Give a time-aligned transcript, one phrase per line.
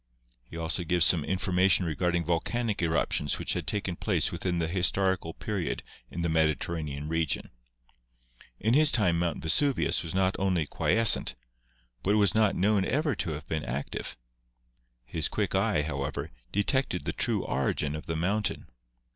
[0.43, 5.31] He also gives some information regarding volcanic eruptions which had taken place within the historical
[5.35, 7.51] period in the Mediterranean region.
[8.59, 11.35] In his time Mount Vesuvius was not only quies cent,
[12.01, 14.17] but was not known ever to have been active.
[15.05, 18.65] His quick eye, however, detected the true origin of the moun tain.